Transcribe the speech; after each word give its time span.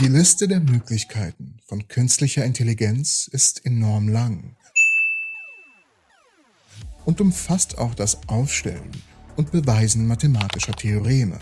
Die 0.00 0.06
Liste 0.06 0.46
der 0.46 0.60
Möglichkeiten 0.60 1.56
von 1.66 1.88
künstlicher 1.88 2.44
Intelligenz 2.44 3.28
ist 3.32 3.66
enorm 3.66 4.08
lang 4.08 4.54
und 7.04 7.20
umfasst 7.20 7.78
auch 7.78 7.96
das 7.96 8.28
Aufstellen 8.28 8.92
und 9.34 9.50
Beweisen 9.50 10.06
mathematischer 10.06 10.72
Theoreme. 10.72 11.40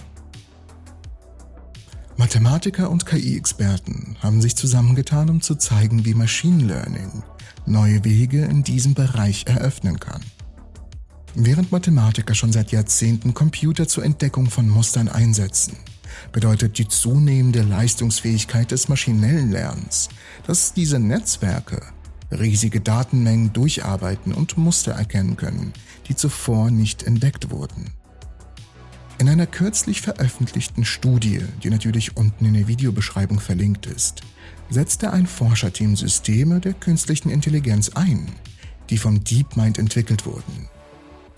Mathematiker 2.16 2.88
und 2.88 3.04
KI-Experten 3.04 4.17
haben 4.21 4.40
sich 4.40 4.57
zusammengetan, 4.57 5.29
um 5.29 5.43
zu 5.43 5.57
zeigen, 5.57 6.07
wie 6.07 6.15
Machine 6.15 6.65
Learning 6.65 7.23
neue 7.67 8.04
Wege 8.04 8.43
in 8.47 8.63
diesem 8.63 8.95
Bereich 8.95 9.45
eröffnen 9.47 10.01
kann. 10.01 10.23
Während 11.35 11.73
Mathematiker 11.73 12.35
schon 12.35 12.53
seit 12.53 12.73
Jahrzehnten 12.73 13.35
Computer 13.35 13.87
zur 13.87 14.04
Entdeckung 14.04 14.49
von 14.49 14.67
Mustern 14.67 15.11
einsetzen, 15.11 15.77
bedeutet 16.33 16.78
die 16.78 16.88
zunehmende 16.88 17.62
Leistungsfähigkeit 17.62 18.70
des 18.70 18.88
maschinellen 18.88 19.51
Lernens, 19.51 20.09
dass 20.46 20.72
diese 20.72 20.98
Netzwerke 20.98 21.82
riesige 22.30 22.80
Datenmengen 22.80 23.52
durcharbeiten 23.52 24.32
und 24.32 24.56
Muster 24.56 24.92
erkennen 24.92 25.36
können, 25.36 25.72
die 26.08 26.16
zuvor 26.16 26.70
nicht 26.70 27.02
entdeckt 27.05 27.50
wurden. 27.50 27.92
In 29.18 29.28
einer 29.28 29.46
kürzlich 29.46 30.02
veröffentlichten 30.02 30.84
Studie, 30.84 31.41
die 31.62 31.70
natürlich 31.70 32.16
unten 32.16 32.44
in 32.44 32.55
der 32.55 32.69
Videobeschreibung 32.69 33.41
verlinkt 33.41 33.86
ist, 33.86 34.20
setzte 34.69 35.12
ein 35.12 35.27
Forscherteam 35.27 35.96
Systeme 35.96 36.60
der 36.60 36.74
künstlichen 36.74 37.30
Intelligenz 37.30 37.91
ein, 37.91 38.28
die 38.91 38.98
vom 38.98 39.24
DeepMind 39.24 39.78
entwickelt 39.78 40.27
wurden. 40.27 40.69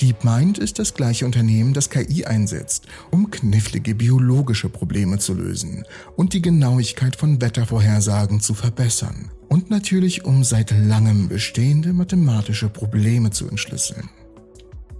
DeepMind 0.00 0.58
ist 0.58 0.78
das 0.78 0.94
gleiche 0.94 1.26
Unternehmen, 1.26 1.74
das 1.74 1.90
KI 1.90 2.24
einsetzt, 2.24 2.86
um 3.10 3.30
knifflige 3.30 3.96
biologische 3.96 4.68
Probleme 4.68 5.18
zu 5.18 5.34
lösen 5.34 5.84
und 6.14 6.34
die 6.34 6.42
Genauigkeit 6.42 7.16
von 7.16 7.40
Wettervorhersagen 7.40 8.40
zu 8.40 8.54
verbessern 8.54 9.32
und 9.48 9.70
natürlich 9.70 10.24
um 10.24 10.44
seit 10.44 10.70
langem 10.70 11.28
bestehende 11.28 11.92
mathematische 11.92 12.68
Probleme 12.68 13.30
zu 13.30 13.48
entschlüsseln. 13.48 14.08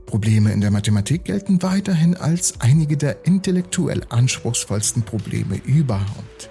Probleme 0.07 0.53
in 0.53 0.61
der 0.61 0.71
Mathematik 0.71 1.25
gelten 1.25 1.63
weiterhin 1.63 2.17
als 2.17 2.61
einige 2.61 2.97
der 2.97 3.25
intellektuell 3.27 4.03
anspruchsvollsten 4.09 5.03
Probleme 5.03 5.61
überhaupt. 5.65 6.51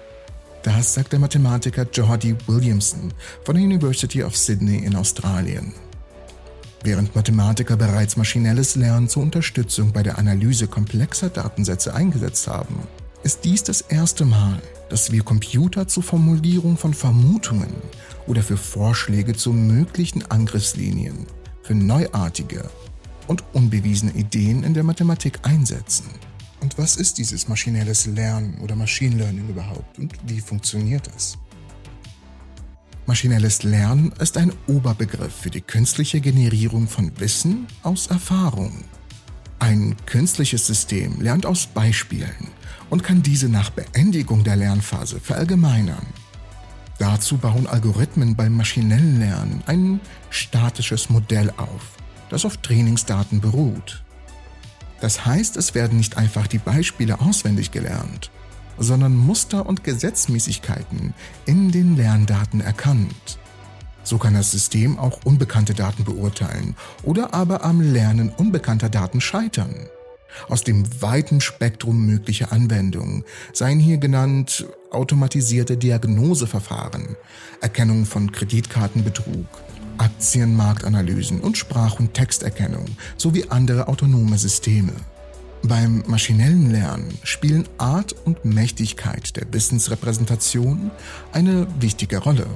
Das 0.62 0.94
sagt 0.94 1.12
der 1.12 1.18
Mathematiker 1.18 1.86
Jordi 1.92 2.34
Williamson 2.46 3.12
von 3.44 3.56
der 3.56 3.64
University 3.64 4.22
of 4.22 4.36
Sydney 4.36 4.78
in 4.78 4.96
Australien. 4.96 5.74
Während 6.84 7.14
Mathematiker 7.14 7.76
bereits 7.76 8.16
maschinelles 8.16 8.76
Lernen 8.76 9.08
zur 9.08 9.22
Unterstützung 9.22 9.92
bei 9.92 10.02
der 10.02 10.18
Analyse 10.18 10.68
komplexer 10.68 11.28
Datensätze 11.28 11.92
eingesetzt 11.94 12.46
haben, 12.46 12.76
ist 13.24 13.44
dies 13.44 13.64
das 13.64 13.80
erste 13.80 14.24
Mal, 14.24 14.62
dass 14.88 15.10
wir 15.10 15.22
Computer 15.22 15.88
zur 15.88 16.02
Formulierung 16.02 16.76
von 16.76 16.94
Vermutungen 16.94 17.74
oder 18.26 18.42
für 18.42 18.56
Vorschläge 18.56 19.34
zu 19.34 19.52
möglichen 19.52 20.30
Angriffslinien 20.30 21.26
für 21.62 21.74
neuartige 21.74 22.70
und 23.26 23.44
unbewiesene 23.52 24.12
Ideen 24.12 24.62
in 24.62 24.72
der 24.72 24.84
Mathematik 24.84 25.40
einsetzen. 25.42 26.06
Und 26.60 26.78
was 26.78 26.96
ist 26.96 27.18
dieses 27.18 27.48
maschinelles 27.48 28.06
Lernen 28.06 28.58
oder 28.62 28.74
Machine 28.74 29.16
Learning 29.16 29.48
überhaupt 29.48 29.98
und 29.98 30.14
wie 30.26 30.40
funktioniert 30.40 31.08
es? 31.14 31.36
Maschinelles 33.08 33.62
Lernen 33.62 34.12
ist 34.20 34.36
ein 34.36 34.52
Oberbegriff 34.66 35.34
für 35.34 35.48
die 35.48 35.62
künstliche 35.62 36.20
Generierung 36.20 36.86
von 36.86 37.10
Wissen 37.18 37.66
aus 37.82 38.08
Erfahrung. 38.08 38.84
Ein 39.58 39.96
künstliches 40.04 40.66
System 40.66 41.18
lernt 41.18 41.46
aus 41.46 41.68
Beispielen 41.68 42.48
und 42.90 43.02
kann 43.02 43.22
diese 43.22 43.48
nach 43.48 43.70
Beendigung 43.70 44.44
der 44.44 44.56
Lernphase 44.56 45.20
verallgemeinern. 45.20 46.04
Dazu 46.98 47.38
bauen 47.38 47.66
Algorithmen 47.66 48.36
beim 48.36 48.54
maschinellen 48.54 49.18
Lernen 49.18 49.62
ein 49.64 50.00
statisches 50.28 51.08
Modell 51.08 51.50
auf, 51.56 51.96
das 52.28 52.44
auf 52.44 52.58
Trainingsdaten 52.58 53.40
beruht. 53.40 54.04
Das 55.00 55.24
heißt, 55.24 55.56
es 55.56 55.74
werden 55.74 55.96
nicht 55.96 56.18
einfach 56.18 56.46
die 56.46 56.58
Beispiele 56.58 57.20
auswendig 57.20 57.70
gelernt, 57.70 58.30
sondern 58.78 59.16
Muster 59.16 59.66
und 59.66 59.84
Gesetzmäßigkeiten 59.84 61.14
in 61.46 61.70
den 61.70 61.96
Lerndaten 61.96 62.60
erkannt. 62.60 63.38
So 64.02 64.16
kann 64.18 64.34
das 64.34 64.50
System 64.50 64.98
auch 64.98 65.20
unbekannte 65.24 65.74
Daten 65.74 66.04
beurteilen 66.04 66.76
oder 67.02 67.34
aber 67.34 67.64
am 67.64 67.80
Lernen 67.80 68.30
unbekannter 68.30 68.88
Daten 68.88 69.20
scheitern. 69.20 69.74
Aus 70.48 70.62
dem 70.62 71.02
weiten 71.02 71.40
Spektrum 71.40 72.06
möglicher 72.06 72.52
Anwendungen 72.52 73.24
seien 73.52 73.80
hier 73.80 73.98
genannt 73.98 74.66
automatisierte 74.90 75.76
Diagnoseverfahren, 75.76 77.16
Erkennung 77.60 78.06
von 78.06 78.32
Kreditkartenbetrug, 78.32 79.46
Aktienmarktanalysen 79.98 81.40
und 81.40 81.58
Sprach- 81.58 81.98
und 81.98 82.14
Texterkennung 82.14 82.86
sowie 83.16 83.46
andere 83.48 83.88
autonome 83.88 84.38
Systeme. 84.38 84.92
Beim 85.62 86.04
maschinellen 86.06 86.70
Lernen 86.70 87.18
spielen 87.24 87.68
Art 87.78 88.14
und 88.24 88.44
Mächtigkeit 88.44 89.36
der 89.36 89.52
Wissensrepräsentation 89.52 90.90
eine 91.32 91.66
wichtige 91.80 92.18
Rolle. 92.18 92.46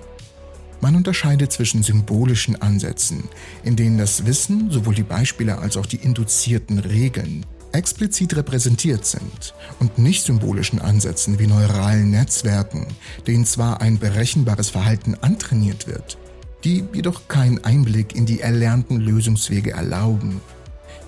Man 0.81 0.97
unterscheidet 0.97 1.53
zwischen 1.53 1.83
symbolischen 1.83 2.61
Ansätzen, 2.61 3.25
in 3.65 3.77
denen 3.77 3.99
das 3.99 4.27
Wissen, 4.27 4.71
sowohl 4.71 4.95
die 4.95 5.03
Beispiele 5.03 5.59
als 5.59 5.77
auch 5.77 5.87
die 5.87 5.97
induzierten 5.97 6.79
Regeln, 6.79 7.45
explizit 7.73 8.37
repräsentiert 8.37 9.05
sind 9.05 9.55
und 9.81 9.99
nicht 9.99 10.25
symbolischen 10.25 10.81
Ansätzen 10.81 11.39
wie 11.39 11.47
neuralen 11.47 12.11
Netzwerken, 12.11 12.87
denen 13.27 13.47
zwar 13.47 13.81
ein 13.81 13.99
berechenbares 13.99 14.71
Verhalten 14.71 15.17
antrainiert 15.21 15.87
wird, 15.87 16.19
die 16.65 16.85
jedoch 16.93 17.29
keinen 17.29 17.65
Einblick 17.65 18.15
in 18.15 18.27
die 18.27 18.41
erlernten 18.41 19.01
Lösungswege 19.01 19.73
erlauben. 19.73 20.41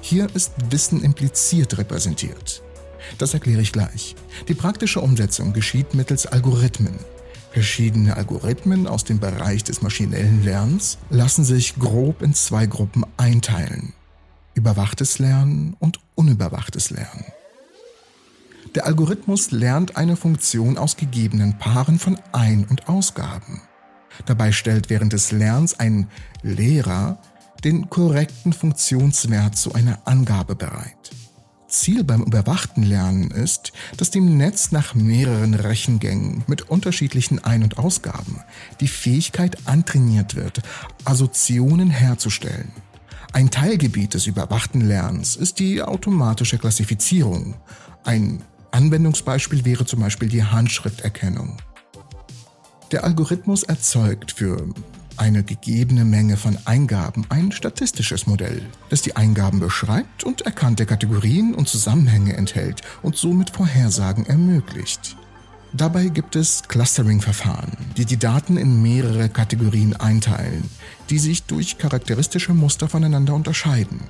Hier 0.06 0.28
ist 0.34 0.53
Wissen 0.69 1.03
impliziert 1.03 1.78
repräsentiert. 1.78 2.62
Das 3.16 3.32
erkläre 3.32 3.62
ich 3.62 3.72
gleich. 3.72 4.15
Die 4.48 4.54
praktische 4.54 5.00
Umsetzung 5.00 5.54
geschieht 5.54 5.94
mittels 5.94 6.26
Algorithmen. 6.26 6.98
Verschiedene 7.53 8.14
Algorithmen 8.14 8.87
aus 8.87 9.04
dem 9.04 9.19
Bereich 9.19 9.64
des 9.64 9.81
maschinellen 9.81 10.44
Lernens 10.44 10.98
lassen 11.09 11.43
sich 11.43 11.76
grob 11.78 12.20
in 12.20 12.34
zwei 12.34 12.66
Gruppen 12.66 13.06
einteilen. 13.16 13.94
Überwachtes 14.53 15.20
Lernen 15.20 15.75
und 15.78 16.00
unüberwachtes 16.16 16.91
Lernen. 16.91 17.25
Der 18.75 18.84
Algorithmus 18.84 19.53
lernt 19.53 19.97
eine 19.97 20.16
Funktion 20.16 20.76
aus 20.76 20.98
gegebenen 20.98 21.59
Paaren 21.59 21.98
von 21.98 22.20
Ein- 22.32 22.66
und 22.69 22.91
Ausgaben. 22.91 23.62
Dabei 24.26 24.53
stellt 24.53 24.91
während 24.91 25.14
des 25.14 25.32
Lernens 25.32 25.81
ein 25.81 26.09
Lehrer 26.43 27.19
den 27.64 27.88
korrekten 27.88 28.52
Funktionswert 28.52 29.56
zu 29.56 29.72
einer 29.72 29.98
Angabe 30.04 30.54
bereit. 30.54 31.10
Ziel 31.66 32.04
beim 32.04 32.22
überwachten 32.22 32.84
Lernen 32.84 33.30
ist, 33.30 33.72
dass 33.97 34.10
dem 34.10 34.36
Netz 34.36 34.70
nach 34.70 34.94
mehreren 34.94 35.54
Rechengängen 35.54 36.44
mit 36.47 36.70
unterschiedlichen 36.70 37.42
Ein- 37.42 37.64
und 37.64 37.78
Ausgaben 37.78 38.41
die 38.80 38.86
Fähigkeit 38.86 39.66
antrainiert 39.66 40.36
wird, 40.36 40.60
Assoziationen 41.04 41.91
herzustellen. 41.91 42.70
Ein 43.32 43.50
Teilgebiet 43.50 44.14
des 44.14 44.26
überwachten 44.26 44.82
Lernens 44.82 45.34
ist 45.34 45.58
die 45.58 45.82
automatische 45.82 46.58
Klassifizierung. 46.58 47.56
Ein 48.04 48.42
Anwendungsbeispiel 48.70 49.64
wäre 49.64 49.84
zum 49.84 50.00
Beispiel 50.00 50.28
die 50.28 50.44
Handschrifterkennung. 50.44 51.56
Der 52.92 53.02
Algorithmus 53.02 53.64
erzeugt 53.64 54.31
für 54.32 54.69
eine 55.19 55.42
gegebene 55.42 56.04
Menge 56.04 56.36
von 56.36 56.58
Eingaben 56.64 57.26
ein 57.28 57.52
statistisches 57.52 58.26
Modell, 58.26 58.62
das 58.91 59.02
die 59.02 59.16
Eingaben 59.16 59.60
beschreibt 59.60 60.25
und 60.25 60.42
erkannte 60.42 60.86
Kategorien 60.86 61.54
und 61.54 61.69
Zusammenhänge 61.69 62.36
enthält 62.36 62.82
und 63.02 63.16
somit 63.16 63.50
Vorhersagen 63.50 64.26
ermöglicht. 64.26 65.16
Dabei 65.72 66.06
gibt 66.06 66.36
es 66.36 66.62
Clustering-Verfahren, 66.69 67.72
die 67.96 68.05
die 68.05 68.16
Daten 68.16 68.56
in 68.56 68.81
mehrere 68.81 69.28
Kategorien 69.28 69.96
einteilen, 69.96 70.70
die 71.11 71.19
sich 71.19 71.43
durch 71.44 71.78
charakteristische 71.78 72.55
Muster 72.55 72.88
voneinander 72.88 73.34
unterscheiden. 73.34 74.00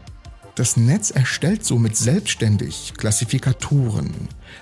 Das 0.56 0.76
Netz 0.76 1.10
erstellt 1.10 1.64
somit 1.64 1.96
selbstständig 1.96 2.92
Klassifikatoren, 2.96 4.12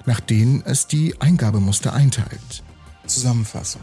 nach 0.06 0.20
denen 0.20 0.62
es 0.64 0.86
die 0.86 1.20
Eingabemuster 1.20 1.92
einteilt. 1.92 2.62
Zusammenfassung. 3.06 3.82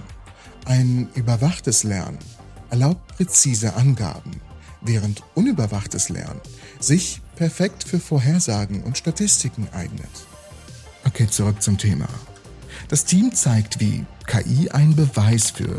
Ein 0.65 1.09
überwachtes 1.13 1.83
Lernen 1.83 2.19
erlaubt 2.69 3.15
präzise 3.15 3.75
Angaben, 3.75 4.41
während 4.81 5.23
unüberwachtes 5.35 6.09
Lernen 6.09 6.41
sich 6.79 7.21
perfekt 7.35 7.83
für 7.83 7.99
Vorhersagen 7.99 8.83
und 8.83 8.97
Statistiken 8.97 9.67
eignet. 9.73 10.09
Okay, 11.05 11.27
zurück 11.27 11.61
zum 11.61 11.77
Thema. 11.77 12.07
Das 12.87 13.05
Team 13.05 13.33
zeigt, 13.33 13.79
wie 13.79 14.05
KI 14.25 14.69
einen 14.71 14.95
Beweis 14.95 15.51
für 15.51 15.77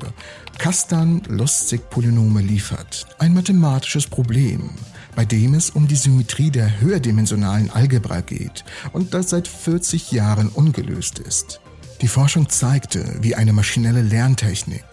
Kastan-Lustig-Polynome 0.58 2.40
liefert. 2.40 3.06
Ein 3.18 3.34
mathematisches 3.34 4.06
Problem, 4.06 4.70
bei 5.16 5.24
dem 5.24 5.54
es 5.54 5.70
um 5.70 5.88
die 5.88 5.96
Symmetrie 5.96 6.50
der 6.50 6.80
höherdimensionalen 6.80 7.70
Algebra 7.70 8.20
geht 8.20 8.64
und 8.92 9.14
das 9.14 9.30
seit 9.30 9.48
40 9.48 10.12
Jahren 10.12 10.48
ungelöst 10.48 11.18
ist. 11.18 11.60
Die 12.00 12.08
Forschung 12.08 12.48
zeigte, 12.48 13.18
wie 13.20 13.34
eine 13.34 13.52
maschinelle 13.52 14.02
Lerntechnik, 14.02 14.84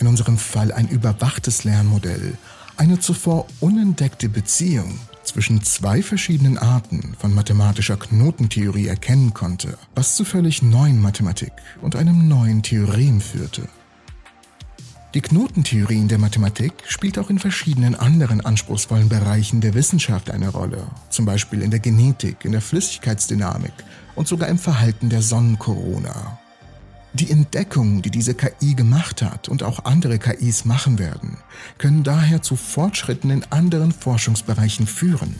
in 0.00 0.06
unserem 0.06 0.38
Fall 0.38 0.72
ein 0.72 0.88
überwachtes 0.88 1.64
Lernmodell, 1.64 2.36
eine 2.76 2.98
zuvor 2.98 3.46
unentdeckte 3.60 4.28
Beziehung 4.28 4.98
zwischen 5.22 5.62
zwei 5.62 6.02
verschiedenen 6.02 6.58
Arten 6.58 7.14
von 7.18 7.34
mathematischer 7.34 7.96
Knotentheorie 7.96 8.88
erkennen 8.88 9.34
konnte, 9.34 9.76
was 9.94 10.16
zu 10.16 10.24
völlig 10.24 10.62
neuen 10.62 11.00
Mathematik 11.00 11.52
und 11.82 11.94
einem 11.94 12.26
neuen 12.26 12.62
Theorem 12.62 13.20
führte. 13.20 13.68
Die 15.12 15.20
Knotentheorie 15.20 15.98
in 15.98 16.08
der 16.08 16.18
Mathematik 16.18 16.72
spielt 16.86 17.18
auch 17.18 17.30
in 17.30 17.40
verschiedenen 17.40 17.96
anderen 17.96 18.40
anspruchsvollen 18.40 19.08
Bereichen 19.08 19.60
der 19.60 19.74
Wissenschaft 19.74 20.30
eine 20.30 20.48
Rolle, 20.48 20.86
zum 21.10 21.24
Beispiel 21.24 21.62
in 21.62 21.70
der 21.72 21.80
Genetik, 21.80 22.44
in 22.44 22.52
der 22.52 22.60
Flüssigkeitsdynamik 22.60 23.72
und 24.14 24.28
sogar 24.28 24.48
im 24.48 24.58
Verhalten 24.58 25.10
der 25.10 25.20
Sonnenkorona. 25.20 26.38
Die 27.12 27.30
Entdeckungen, 27.30 28.02
die 28.02 28.10
diese 28.10 28.34
KI 28.34 28.74
gemacht 28.74 29.20
hat 29.22 29.48
und 29.48 29.64
auch 29.64 29.84
andere 29.84 30.20
KIs 30.20 30.64
machen 30.64 31.00
werden, 31.00 31.38
können 31.76 32.04
daher 32.04 32.40
zu 32.40 32.54
Fortschritten 32.54 33.30
in 33.30 33.44
anderen 33.50 33.90
Forschungsbereichen 33.90 34.86
führen. 34.86 35.34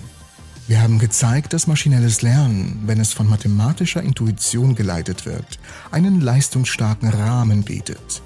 Wir 0.67 0.83
haben 0.83 0.99
gezeigt, 0.99 1.53
dass 1.53 1.69
maschinelles 1.69 2.23
Lernen, 2.23 2.83
wenn 2.87 2.99
es 2.99 3.13
von 3.13 3.29
mathematischer 3.29 4.03
Intuition 4.03 4.75
geleitet 4.75 5.27
wird, 5.27 5.61
einen 5.93 6.21
leistungsstarken 6.21 7.09
Rahmen 7.09 7.63
bietet, 7.63 8.21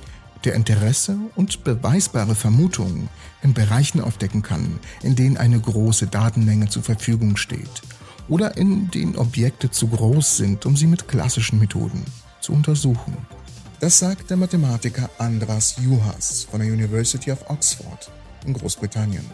der 0.44 0.55
Interesse 0.55 1.19
und 1.37 1.64
beweisbare 1.64 2.35
Vermutungen 2.35 3.11
in 3.43 3.52
Bereichen 3.52 4.00
aufdecken 4.00 4.41
kann, 4.41 4.79
in 5.02 5.17
denen 5.17 5.37
eine 5.37 5.61
große 5.61 6.06
Datenmenge 6.06 6.70
zur 6.70 6.82
Verfügung 6.82 7.37
steht 7.37 7.82
oder 8.26 8.56
in 8.56 8.91
denen 8.91 9.17
Objekte 9.17 9.70
zu 9.70 9.88
groß 9.88 10.38
sind, 10.38 10.64
um 10.64 10.76
sie 10.76 10.87
mit 10.87 11.08
klassischen 11.08 11.58
Methoden 11.58 12.05
zu 12.44 12.52
untersuchen. 12.52 13.17
Das 13.81 13.99
sagt 13.99 14.31
der 14.31 14.37
Mathematiker 14.37 15.08
Andras 15.19 15.76
Juhas 15.82 16.46
von 16.50 16.61
der 16.61 16.73
University 16.73 17.32
of 17.32 17.50
Oxford 17.50 18.11
in 18.46 18.52
Großbritannien. 18.52 19.25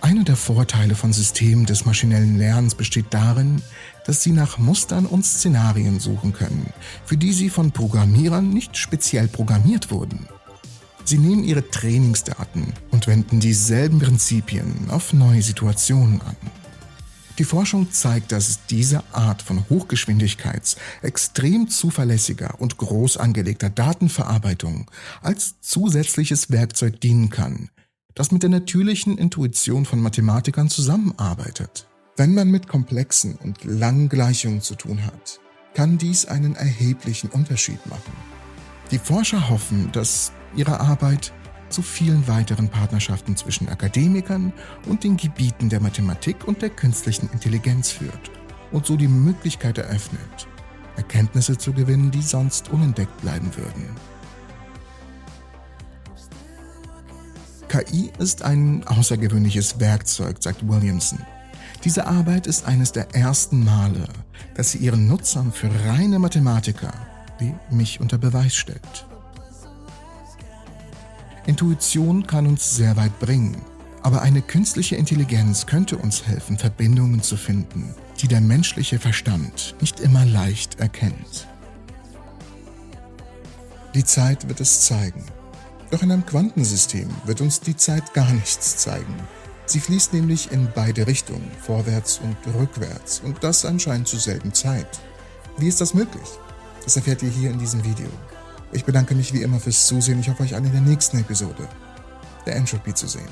Einer 0.00 0.24
der 0.24 0.36
Vorteile 0.36 0.94
von 0.94 1.12
Systemen 1.12 1.64
des 1.64 1.86
maschinellen 1.86 2.38
Lernens 2.38 2.74
besteht 2.74 3.06
darin, 3.10 3.62
dass 4.04 4.22
sie 4.22 4.32
nach 4.32 4.58
Mustern 4.58 5.06
und 5.06 5.24
Szenarien 5.24 6.00
suchen 6.00 6.32
können, 6.32 6.72
für 7.04 7.16
die 7.16 7.32
sie 7.32 7.50
von 7.50 7.72
Programmierern 7.72 8.50
nicht 8.50 8.76
speziell 8.76 9.28
programmiert 9.28 9.90
wurden. 9.90 10.28
Sie 11.04 11.18
nehmen 11.18 11.44
ihre 11.44 11.68
Trainingsdaten 11.70 12.74
und 12.90 13.06
wenden 13.06 13.40
dieselben 13.40 14.00
Prinzipien 14.00 14.90
auf 14.90 15.12
neue 15.12 15.42
Situationen 15.42 16.20
an. 16.20 16.36
Die 17.38 17.44
Forschung 17.44 17.92
zeigt, 17.92 18.32
dass 18.32 18.64
diese 18.66 19.02
Art 19.12 19.42
von 19.42 19.68
Hochgeschwindigkeits, 19.68 20.76
extrem 21.02 21.68
zuverlässiger 21.68 22.60
und 22.60 22.78
groß 22.78 23.18
angelegter 23.18 23.68
Datenverarbeitung 23.68 24.90
als 25.20 25.60
zusätzliches 25.60 26.50
Werkzeug 26.50 27.00
dienen 27.00 27.28
kann, 27.28 27.68
das 28.14 28.32
mit 28.32 28.42
der 28.42 28.50
natürlichen 28.50 29.18
Intuition 29.18 29.84
von 29.84 30.00
Mathematikern 30.00 30.70
zusammenarbeitet. 30.70 31.86
Wenn 32.16 32.32
man 32.32 32.50
mit 32.50 32.68
komplexen 32.68 33.36
und 33.36 33.64
langen 33.64 34.08
Gleichungen 34.08 34.62
zu 34.62 34.74
tun 34.74 35.04
hat, 35.04 35.40
kann 35.74 35.98
dies 35.98 36.24
einen 36.24 36.56
erheblichen 36.56 37.28
Unterschied 37.28 37.84
machen. 37.86 38.14
Die 38.90 38.98
Forscher 38.98 39.50
hoffen, 39.50 39.92
dass 39.92 40.32
ihre 40.56 40.80
Arbeit 40.80 41.34
zu 41.68 41.82
vielen 41.82 42.26
weiteren 42.28 42.68
Partnerschaften 42.68 43.36
zwischen 43.36 43.68
Akademikern 43.68 44.52
und 44.86 45.04
den 45.04 45.16
Gebieten 45.16 45.68
der 45.68 45.80
Mathematik 45.80 46.46
und 46.46 46.62
der 46.62 46.70
künstlichen 46.70 47.28
Intelligenz 47.32 47.90
führt 47.90 48.30
und 48.72 48.86
so 48.86 48.96
die 48.96 49.08
Möglichkeit 49.08 49.78
eröffnet, 49.78 50.48
Erkenntnisse 50.96 51.58
zu 51.58 51.72
gewinnen, 51.72 52.10
die 52.10 52.22
sonst 52.22 52.70
unentdeckt 52.70 53.20
bleiben 53.20 53.50
würden. 53.56 53.90
KI 57.68 58.10
ist 58.18 58.42
ein 58.42 58.86
außergewöhnliches 58.86 59.80
Werkzeug, 59.80 60.36
sagt 60.40 60.66
Williamson. 60.66 61.18
Diese 61.84 62.06
Arbeit 62.06 62.46
ist 62.46 62.66
eines 62.66 62.92
der 62.92 63.14
ersten 63.14 63.64
Male, 63.64 64.08
dass 64.54 64.70
sie 64.70 64.78
ihren 64.78 65.08
Nutzern 65.08 65.52
für 65.52 65.70
reine 65.86 66.18
Mathematiker 66.18 66.92
wie 67.38 67.54
mich 67.70 68.00
unter 68.00 68.18
Beweis 68.18 68.54
stellt. 68.54 69.06
Intuition 71.46 72.26
kann 72.26 72.46
uns 72.46 72.74
sehr 72.74 72.96
weit 72.96 73.18
bringen, 73.20 73.56
aber 74.02 74.22
eine 74.22 74.42
künstliche 74.42 74.96
Intelligenz 74.96 75.66
könnte 75.66 75.96
uns 75.96 76.26
helfen, 76.26 76.58
Verbindungen 76.58 77.22
zu 77.22 77.36
finden, 77.36 77.94
die 78.20 78.28
der 78.28 78.40
menschliche 78.40 78.98
Verstand 78.98 79.76
nicht 79.80 80.00
immer 80.00 80.24
leicht 80.24 80.80
erkennt. 80.80 81.46
Die 83.94 84.04
Zeit 84.04 84.48
wird 84.48 84.60
es 84.60 84.82
zeigen. 84.82 85.24
Doch 85.90 86.02
in 86.02 86.10
einem 86.10 86.26
Quantensystem 86.26 87.08
wird 87.24 87.40
uns 87.40 87.60
die 87.60 87.76
Zeit 87.76 88.12
gar 88.12 88.30
nichts 88.32 88.78
zeigen. 88.78 89.14
Sie 89.66 89.80
fließt 89.80 90.12
nämlich 90.12 90.50
in 90.50 90.68
beide 90.74 91.06
Richtungen, 91.06 91.50
vorwärts 91.60 92.20
und 92.22 92.36
rückwärts, 92.54 93.20
und 93.24 93.42
das 93.42 93.64
anscheinend 93.64 94.08
zur 94.08 94.20
selben 94.20 94.52
Zeit. 94.52 95.00
Wie 95.58 95.68
ist 95.68 95.80
das 95.80 95.94
möglich? 95.94 96.28
Das 96.84 96.96
erfährt 96.96 97.22
ihr 97.22 97.30
hier 97.30 97.50
in 97.50 97.58
diesem 97.58 97.84
Video. 97.84 98.08
Ich 98.72 98.84
bedanke 98.84 99.14
mich 99.14 99.32
wie 99.32 99.42
immer 99.42 99.60
fürs 99.60 99.86
Zusehen. 99.86 100.20
Ich 100.20 100.28
hoffe, 100.28 100.42
euch 100.42 100.54
alle 100.54 100.66
in 100.66 100.72
der 100.72 100.80
nächsten 100.80 101.18
Episode 101.18 101.68
der 102.44 102.56
Entropy 102.56 102.94
zu 102.94 103.06
sehen. 103.06 103.28